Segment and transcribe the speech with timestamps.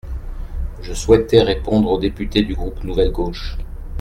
[0.81, 3.55] Je souhaitais répondre aux députés du groupe Nouvelle Gauche.